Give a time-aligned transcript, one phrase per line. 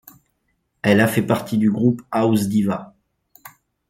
[0.81, 2.95] Elle a fait partie du groupe House Divas.